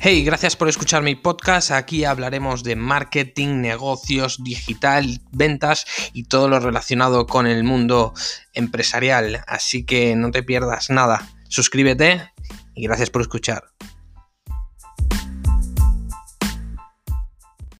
[0.00, 1.70] Hey, gracias por escuchar mi podcast.
[1.70, 8.14] Aquí hablaremos de marketing, negocios, digital, ventas y todo lo relacionado con el mundo
[8.54, 9.42] empresarial.
[9.46, 11.28] Así que no te pierdas nada.
[11.48, 12.30] Suscríbete
[12.74, 13.64] y gracias por escuchar.